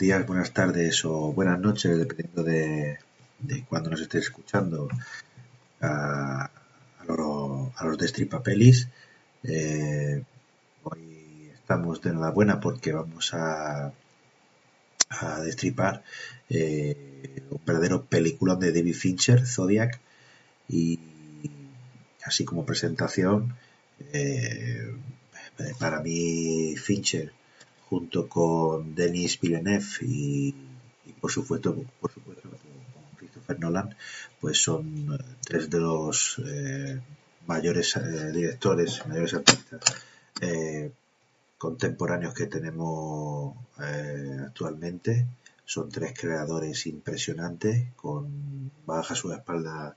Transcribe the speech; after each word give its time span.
Días, 0.00 0.26
buenas 0.26 0.52
tardes 0.54 1.04
o 1.04 1.30
buenas 1.32 1.60
noches, 1.60 1.98
dependiendo 1.98 2.42
de, 2.42 2.98
de 3.38 3.64
cuando 3.66 3.90
nos 3.90 4.00
estés 4.00 4.24
escuchando. 4.24 4.88
A, 5.82 6.50
a, 7.12 7.84
los 7.84 7.98
de 7.98 8.08
Stripapelis. 8.08 8.88
Eh, 9.42 10.22
hoy 10.84 11.50
estamos 11.52 12.00
de 12.00 12.10
enhorabuena 12.10 12.60
porque 12.60 12.92
vamos 12.92 13.34
a, 13.34 13.92
a 15.08 15.40
destripar 15.40 16.04
eh, 16.48 17.42
un 17.50 17.60
verdadero 17.64 18.04
película 18.04 18.54
de 18.54 18.72
David 18.72 18.94
Fincher, 18.94 19.46
Zodiac, 19.46 19.98
y 20.68 21.00
así 22.24 22.44
como 22.44 22.64
presentación, 22.64 23.56
eh, 24.12 24.94
para 25.78 26.00
mí 26.00 26.76
Fincher 26.76 27.32
junto 27.88 28.28
con 28.28 28.94
Denis 28.94 29.40
Villeneuve 29.40 29.84
y, 30.02 30.54
por 31.20 31.30
supuesto 31.32 31.74
por 32.00 32.12
supuesto 32.12 32.48
Nolan 33.58 33.96
pues 34.40 34.62
son 34.62 35.14
eh, 35.14 35.24
tres 35.40 35.68
de 35.70 35.80
los 35.80 36.40
eh, 36.44 37.00
mayores 37.46 37.96
eh, 37.96 38.32
directores 38.32 39.06
mayores 39.06 39.34
artistas 39.34 39.80
contemporáneos 41.58 42.32
que 42.32 42.46
tenemos 42.46 43.54
actualmente. 44.46 45.26
Son 45.66 45.90
tres 45.90 46.14
creadores 46.18 46.86
impresionantes 46.86 47.92
con 47.94 48.70
baja 48.86 49.14
su 49.14 49.30
espalda 49.32 49.94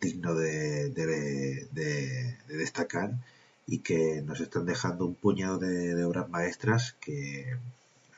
digno 0.00 0.34
de, 0.36 0.90
de 0.90 2.36
destacar 2.46 3.18
y 3.66 3.78
que 3.78 4.22
nos 4.22 4.40
están 4.40 4.66
dejando 4.66 5.06
un 5.06 5.14
puñado 5.14 5.58
de, 5.58 6.04
obras 6.04 6.28
maestras 6.28 6.94
que 7.00 7.56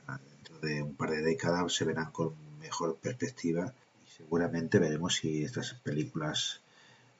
dentro 0.07 0.59
de 0.61 0.83
un 0.83 0.95
par 0.95 1.11
de 1.11 1.23
décadas 1.23 1.73
se 1.73 1.85
verán 1.85 2.11
con 2.11 2.35
mejor 2.67 2.97
perspectiva 2.97 3.73
y 4.05 4.11
seguramente 4.11 4.79
veremos 4.79 5.15
si 5.17 5.45
estas 5.45 5.75
películas 5.75 6.61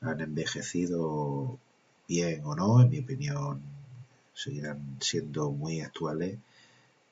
han 0.01 0.19
envejecido 0.21 1.57
bien 2.07 2.41
o 2.45 2.55
no. 2.55 2.81
En 2.81 2.89
mi 2.89 2.99
opinión, 2.99 3.61
seguirán 4.33 4.97
siendo 4.99 5.51
muy 5.51 5.81
actuales 5.81 6.37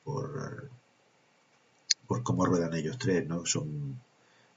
por, 0.04 0.70
por 2.06 2.22
cómo 2.22 2.46
ruedan 2.46 2.74
ellos 2.74 2.98
tres, 2.98 3.26
¿no? 3.26 3.44
Son, 3.46 4.00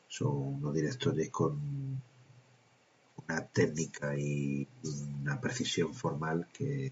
son 0.08 0.32
unos 0.56 0.74
directores 0.74 1.30
con 1.30 2.02
una 3.24 3.46
técnica 3.48 4.18
y 4.18 4.68
una 5.22 5.40
precisión 5.40 5.94
formal 5.94 6.48
que, 6.54 6.92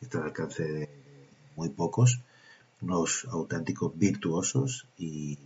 está 0.00 0.18
al 0.18 0.24
alcance 0.24 0.64
de 0.64 0.88
muy 1.56 1.68
pocos, 1.68 2.20
unos 2.80 3.26
auténticos 3.30 3.92
virtuosos 3.98 4.86
y, 4.98 5.38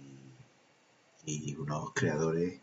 unos 1.58 1.92
creadores 1.94 2.60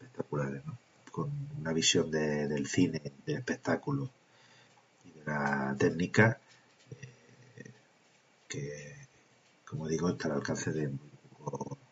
espectaculares, 0.00 0.62
con 1.10 1.30
una 1.58 1.72
visión 1.72 2.10
del 2.10 2.66
cine, 2.66 3.00
del 3.24 3.38
espectáculo 3.38 4.10
y 5.04 5.18
de 5.18 5.24
la 5.24 5.74
técnica 5.78 6.38
eh, 6.90 7.70
que, 8.48 8.94
como 9.64 9.88
digo, 9.88 10.10
está 10.10 10.28
al 10.28 10.34
alcance 10.34 10.72
de 10.72 10.90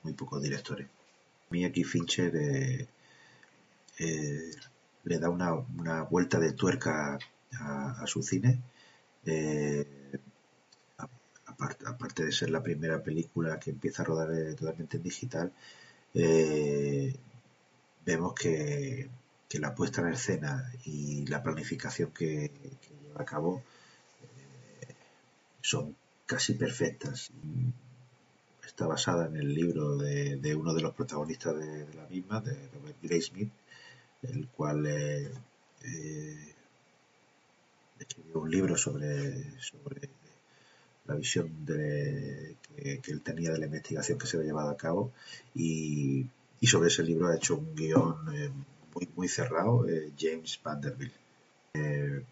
muy, 0.03 0.13
pocos 0.13 0.43
directores. 0.43 0.87
A 0.87 1.53
mí 1.53 1.65
aquí 1.65 1.85
Fincher 1.85 2.35
eh, 2.37 2.87
eh, 3.99 4.51
le 5.05 5.19
da 5.19 5.29
una, 5.31 6.03
vuelta 6.03 6.39
de 6.39 6.53
tuerca 6.53 7.19
a, 7.53 8.07
su 8.07 8.23
cine. 8.23 8.61
Eh, 9.27 9.87
aparte, 12.15 12.25
de 12.27 12.33
ser 12.33 12.51
la 12.51 12.63
primera 12.63 13.03
película 13.03 13.59
que 13.59 13.71
empieza 13.71 14.03
a 14.03 14.07
rodar 14.07 14.33
eh, 14.33 14.55
totalmente 14.55 14.97
en 14.99 15.03
digital, 15.03 15.53
vemos 18.05 18.35
que, 18.35 19.09
la 19.55 19.73
puesta 19.73 20.01
en 20.01 20.09
escena 20.09 20.69
y 20.85 21.25
la 21.27 21.41
planificación 21.41 22.11
que, 22.11 22.51
lleva 23.07 23.23
a 23.23 23.25
cabo 23.25 23.63
son 25.61 25.95
casi 26.27 26.55
perfectas. 26.55 27.31
Está 28.67 28.87
basada 28.89 29.27
en 29.27 29.37
el 29.37 29.55
libro 29.55 29.97
de, 29.97 30.55
uno 30.57 30.75
de 30.75 30.83
los 30.83 30.95
protagonistas 30.95 31.57
de, 31.57 31.87
la 31.95 32.07
misma, 32.07 32.41
de 32.41 32.57
Robert 32.75 32.97
Graysmith, 33.01 33.53
el 34.23 34.49
cual 34.49 34.87
eh, 34.87 35.31
eh, 35.85 36.55
escribió 38.01 38.41
un 38.41 38.51
libro 38.51 38.77
sobre, 38.77 39.61
sobre 39.61 40.09
la 41.07 41.15
visión 41.15 41.65
de, 41.65 42.57
que, 42.77 43.11
él 43.13 43.21
tenía 43.23 43.53
de 43.53 43.59
la 43.59 43.67
investigación 43.67 44.19
que 44.19 44.27
se 44.27 44.37
había 44.37 44.49
llevado 44.49 44.71
a 44.71 44.77
cabo 44.77 45.13
y, 45.55 46.27
sobre 46.63 46.89
ese 46.89 47.03
libro 47.03 47.29
ha 47.29 47.37
hecho 47.37 47.57
un 47.57 47.75
guion 47.75 48.17
eh, 48.35 48.51
muy, 48.95 49.09
muy 49.17 49.29
cerrado, 49.29 49.85
James 50.19 50.59
Vanderbilt. 50.65 51.13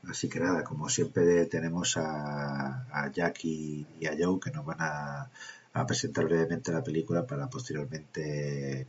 así 0.09 0.28
que 0.28 0.41
nada, 0.41 0.65
como 0.65 0.88
siempre 0.88 1.44
tenemos 1.47 1.97
a, 1.99 2.87
a 2.91 3.12
Jack 3.12 3.44
y, 3.44 3.87
a 4.06 4.16
Joe 4.19 4.41
que 4.41 4.50
nos 4.50 4.65
van 4.65 4.78
a, 4.81 5.31
presentar 5.87 6.25
brevemente 6.25 6.72
la 6.72 6.83
película 6.83 7.27
para 7.27 7.49
posteriormente 7.49 8.87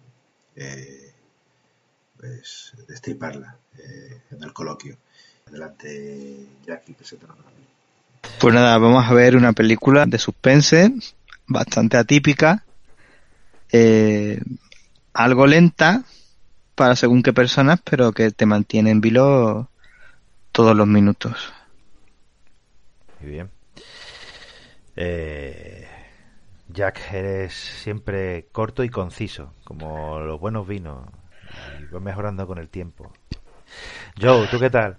pues 2.23 2.71
destriparla 2.87 3.57
eh, 3.77 4.21
en 4.31 4.43
el 4.43 4.53
coloquio. 4.53 4.97
Adelante, 5.45 6.47
Jackie, 6.65 6.93
presentando 6.93 7.35
Pues 8.39 8.53
nada, 8.53 8.77
vamos 8.77 9.05
a 9.05 9.13
ver 9.13 9.35
una 9.35 9.53
película 9.53 10.05
de 10.05 10.19
suspense 10.19 10.93
bastante 11.47 11.97
atípica, 11.97 12.63
eh, 13.71 14.39
algo 15.13 15.47
lenta 15.47 16.03
para 16.75 16.95
según 16.95 17.23
qué 17.23 17.33
personas, 17.33 17.79
pero 17.83 18.11
que 18.11 18.31
te 18.31 18.45
mantiene 18.45 18.91
en 18.91 19.01
vilo 19.01 19.69
todos 20.51 20.75
los 20.75 20.87
minutos. 20.87 21.53
Muy 23.19 23.31
bien. 23.31 23.49
Eh, 24.95 25.87
Jack, 26.69 27.13
eres 27.13 27.53
siempre 27.53 28.47
corto 28.51 28.83
y 28.83 28.89
conciso, 28.89 29.53
como 29.63 30.19
los 30.19 30.39
buenos 30.39 30.67
vinos 30.67 31.07
y 31.91 31.99
mejorando 31.99 32.47
con 32.47 32.57
el 32.57 32.69
tiempo. 32.69 33.11
Joe, 34.19 34.47
¿tú 34.47 34.59
qué 34.59 34.69
tal? 34.69 34.97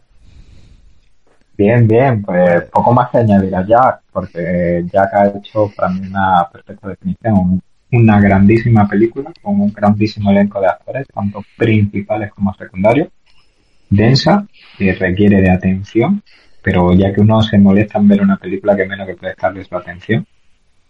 Bien, 1.56 1.86
bien, 1.86 2.22
pues 2.22 2.64
poco 2.72 2.92
más 2.92 3.10
que 3.10 3.18
añadir 3.18 3.54
a 3.54 3.64
Jack, 3.64 4.02
porque 4.12 4.84
Jack 4.92 5.14
ha 5.14 5.26
hecho 5.28 5.70
para 5.76 5.88
mí 5.88 6.00
una 6.08 6.48
perfecta 6.52 6.88
definición, 6.88 7.62
una 7.92 8.20
grandísima 8.20 8.88
película 8.88 9.32
con 9.40 9.60
un 9.60 9.72
grandísimo 9.72 10.30
elenco 10.32 10.60
de 10.60 10.66
actores, 10.66 11.06
tanto 11.14 11.44
principales 11.56 12.32
como 12.32 12.52
secundarios, 12.54 13.08
densa, 13.88 14.46
que 14.76 14.94
requiere 14.94 15.40
de 15.40 15.50
atención, 15.50 16.22
pero 16.60 16.92
ya 16.94 17.12
que 17.12 17.20
uno 17.20 17.40
se 17.42 17.58
molesta 17.58 17.98
en 17.98 18.08
ver 18.08 18.22
una 18.22 18.36
película 18.36 18.76
que 18.76 18.86
menos 18.86 19.06
que 19.06 19.14
prestarle 19.14 19.64
su 19.64 19.76
atención 19.76 20.26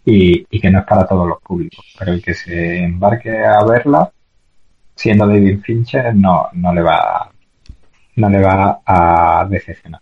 y, 0.03 0.45
y 0.49 0.59
que 0.59 0.71
no 0.71 0.79
es 0.79 0.85
para 0.85 1.05
todos 1.05 1.27
los 1.27 1.41
públicos, 1.41 1.85
pero 1.99 2.13
el 2.13 2.23
que 2.23 2.33
se 2.33 2.83
embarque 2.83 3.45
a 3.45 3.63
verla 3.65 4.11
siendo 4.95 5.27
David 5.27 5.59
Fincher 5.61 6.15
no, 6.15 6.49
no 6.53 6.73
le 6.73 6.81
va 6.81 7.31
no 8.15 8.29
le 8.29 8.41
va 8.41 8.81
a 8.85 9.45
decepcionar. 9.49 10.01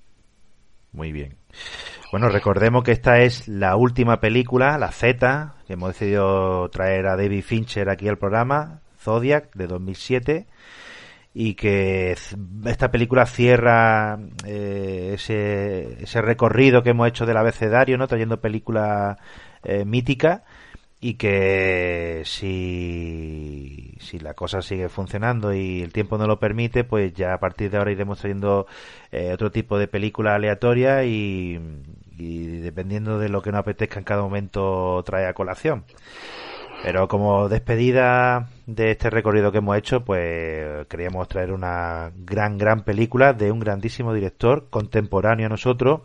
Muy 0.94 1.12
bien. 1.12 1.38
Bueno, 2.12 2.30
recordemos 2.30 2.84
que 2.84 2.92
esta 2.92 3.20
es 3.22 3.48
la 3.48 3.76
última 3.76 4.20
película, 4.20 4.78
la 4.78 4.92
Z, 4.92 5.56
que 5.66 5.74
hemos 5.74 5.90
decidido 5.90 6.70
traer 6.70 7.08
a 7.08 7.18
David 7.18 7.44
Fincher 7.44 7.90
aquí 7.90 8.08
al 8.08 8.20
programa, 8.20 8.82
Zodiac, 9.00 9.52
de 9.56 9.66
2007, 9.66 10.46
y 11.34 11.56
que 11.56 12.16
esta 12.66 12.92
película 12.92 13.26
cierra 13.26 14.20
eh, 14.46 15.12
ese, 15.16 16.04
ese 16.04 16.22
recorrido 16.22 16.84
que 16.84 16.92
hemos 16.92 17.08
hecho 17.08 17.26
del 17.26 17.38
abecedario, 17.38 17.98
¿no? 17.98 18.08
Trayendo 18.08 18.40
películas 18.40 19.18
eh, 19.64 19.84
míticas 19.86 20.44
y 21.04 21.16
que 21.16 22.22
si, 22.24 23.94
si 24.00 24.20
la 24.20 24.36
cosa 24.36 24.62
sigue 24.62 24.88
funcionando 24.88 25.54
y 25.54 25.82
el 25.82 25.92
tiempo 25.92 26.18
no 26.18 26.28
lo 26.28 26.40
permite, 26.40 26.86
pues 26.86 27.14
ya 27.14 27.34
a 27.34 27.40
partir 27.42 27.70
de 27.70 27.78
ahora 27.78 27.92
iremos 27.92 28.20
trayendo 28.20 28.68
eh, 29.12 29.34
otro 29.34 29.52
tipo 29.52 29.78
de 29.78 29.90
película 29.90 30.36
aleatoria 30.36 31.04
y, 31.04 31.60
y 32.18 32.46
dependiendo 32.60 33.20
de 33.20 33.28
lo 33.28 33.42
que 33.42 33.52
nos 33.52 33.60
apetezca 33.60 34.00
en 34.00 34.06
cada 34.06 34.22
momento 34.22 35.04
trae 35.06 35.28
a 35.28 35.34
colación. 35.34 35.84
Pero 36.84 37.10
como 37.10 37.50
despedida 37.50 38.48
de 38.66 38.92
este 38.92 39.10
recorrido 39.10 39.52
que 39.52 39.58
hemos 39.58 39.78
hecho, 39.78 40.06
pues 40.06 40.88
queríamos 40.88 41.28
traer 41.28 41.52
una 41.52 42.14
gran, 42.16 42.58
gran 42.58 42.86
película 42.86 43.34
de 43.34 43.52
un 43.52 43.60
grandísimo 43.60 44.14
director 44.14 44.70
contemporáneo 44.70 45.48
a 45.48 45.50
nosotros, 45.50 46.04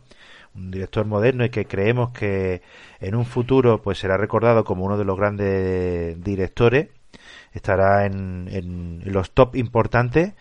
un 0.59 0.71
director 0.71 1.07
moderno 1.07 1.45
y 1.45 1.51
que 1.51 1.67
creemos 1.67 2.11
que 2.11 2.63
en 3.01 3.15
un 3.15 3.25
futuro 3.25 3.81
pues 3.83 3.99
será 3.99 4.17
recordado 4.17 4.65
como 4.65 4.85
uno 4.85 4.99
de 4.99 5.05
los 5.05 5.17
grandes 5.17 6.23
directores 6.23 6.89
estará 7.53 8.07
en, 8.07 8.49
en 8.51 9.03
los 9.13 9.33
top 9.33 9.57
importantes. 9.57 10.33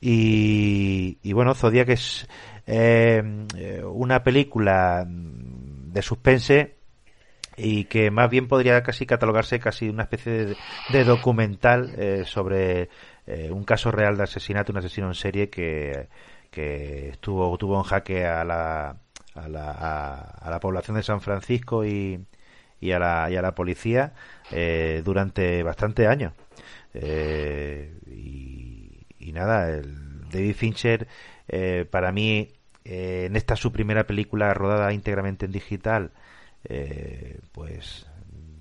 Y, 0.00 1.18
y 1.22 1.32
bueno 1.32 1.54
Zodiac 1.54 1.90
es 1.90 2.26
eh, 2.66 3.22
una 3.84 4.22
película 4.22 5.04
de 5.06 6.02
suspense 6.02 6.76
y 7.56 7.84
que 7.84 8.10
más 8.10 8.30
bien 8.30 8.48
podría 8.48 8.82
casi 8.82 9.04
catalogarse 9.04 9.60
casi 9.60 9.88
una 9.90 10.04
especie 10.04 10.56
de, 10.90 11.04
documental 11.04 11.92
eh, 11.98 12.22
sobre 12.24 12.88
eh, 13.26 13.50
un 13.50 13.64
caso 13.64 13.90
real 13.90 14.16
de 14.16 14.22
asesinato, 14.22 14.72
un 14.72 14.78
asesino 14.78 15.08
en 15.08 15.14
serie 15.14 15.50
que, 15.50 16.08
que 16.50 17.10
estuvo 17.10 17.56
tuvo 17.58 17.76
en 17.76 17.82
jaque 17.82 18.24
a 18.24 18.44
la 18.44 18.96
a 19.44 19.48
la, 19.48 19.70
a, 19.70 20.50
la 20.50 20.60
población 20.60 20.96
de 20.96 21.02
San 21.02 21.20
Francisco 21.20 21.84
y, 21.84 22.24
y, 22.80 22.92
a, 22.92 22.98
la, 22.98 23.30
y 23.30 23.36
a 23.36 23.42
la 23.42 23.54
policía 23.54 24.12
eh, 24.50 25.02
durante 25.04 25.62
bastantes 25.62 26.06
años. 26.06 26.32
Eh, 26.94 27.94
y, 28.06 29.32
nada, 29.32 29.70
el 29.70 30.28
David 30.28 30.54
Fincher, 30.56 31.06
eh, 31.46 31.86
para 31.88 32.10
mí, 32.10 32.48
eh, 32.84 33.26
en 33.26 33.36
esta 33.36 33.54
su 33.54 33.70
primera 33.70 34.04
película 34.04 34.52
rodada 34.54 34.92
íntegramente 34.92 35.46
en 35.46 35.52
digital, 35.52 36.10
pues 37.52 38.06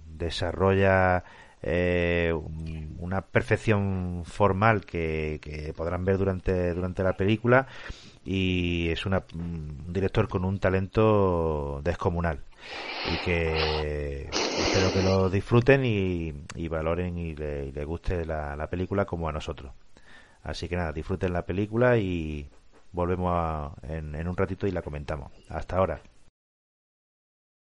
desarrolla 0.06 1.24
eh, 1.62 2.34
una 3.00 3.22
perfección 3.22 4.24
formal 4.26 4.86
que, 4.86 5.40
que, 5.42 5.74
podrán 5.74 6.06
ver 6.06 6.18
durante, 6.18 6.74
durante 6.74 7.04
la 7.04 7.14
película 7.14 7.68
y 8.32 8.90
es 8.92 9.08
una, 9.08 9.24
un 9.34 9.92
director 9.92 10.28
con 10.28 10.46
un 10.46 10.60
talento 10.60 11.82
descomunal 11.84 12.44
y 13.04 13.18
que 13.18 14.36
espero 14.56 14.92
que 14.92 15.02
lo 15.02 15.32
disfruten 15.32 15.84
y, 15.84 16.68
valoren 16.68 17.18
y 17.18 17.36
le 17.36 17.86
guste 17.86 18.26
la, 18.26 18.56
la, 18.56 18.70
película 18.70 19.06
como 19.06 19.28
a 19.30 19.32
nosotros. 19.32 19.74
Así 20.44 20.70
que 20.70 20.76
nada, 20.76 20.94
disfruten 20.94 21.34
la 21.34 21.48
película 21.48 21.98
y 21.98 22.48
volvemos 22.92 23.32
a, 23.36 23.72
en 23.82 24.28
un 24.28 24.38
ratito 24.38 24.68
y 24.68 24.72
la 24.72 24.84
comentamos. 24.84 25.32
Hasta 25.50 25.78
ahora. 25.78 26.00